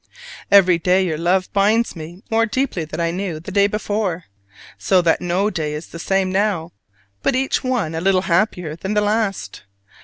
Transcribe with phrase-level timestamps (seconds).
[0.49, 4.23] Every day your love binds me more deeply than I knew the day before:
[4.79, 6.71] so that no day is the same now,
[7.21, 9.61] but each one a little happier than the last.